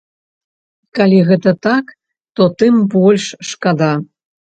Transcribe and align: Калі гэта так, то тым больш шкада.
Калі 0.99 1.19
гэта 1.27 1.53
так, 1.67 1.91
то 2.39 2.47
тым 2.63 2.79
больш 2.95 3.27
шкада. 3.51 3.91